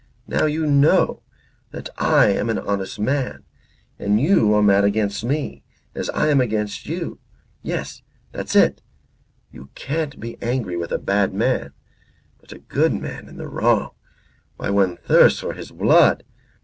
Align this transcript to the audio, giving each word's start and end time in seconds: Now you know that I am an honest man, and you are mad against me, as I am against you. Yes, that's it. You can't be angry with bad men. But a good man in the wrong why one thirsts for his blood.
Now 0.25 0.47
you 0.47 0.65
know 0.65 1.21
that 1.69 1.87
I 1.95 2.29
am 2.31 2.49
an 2.49 2.57
honest 2.57 2.99
man, 2.99 3.43
and 3.99 4.19
you 4.19 4.51
are 4.55 4.63
mad 4.63 4.83
against 4.83 5.23
me, 5.23 5.61
as 5.93 6.09
I 6.09 6.29
am 6.29 6.41
against 6.41 6.87
you. 6.87 7.19
Yes, 7.61 8.01
that's 8.31 8.55
it. 8.55 8.81
You 9.51 9.69
can't 9.75 10.19
be 10.19 10.41
angry 10.41 10.75
with 10.75 10.89
bad 11.05 11.35
men. 11.35 11.73
But 12.39 12.51
a 12.51 12.57
good 12.57 12.95
man 12.95 13.27
in 13.29 13.37
the 13.37 13.47
wrong 13.47 13.91
why 14.57 14.71
one 14.71 14.97
thirsts 14.97 15.39
for 15.39 15.53
his 15.53 15.69
blood. 15.71 16.23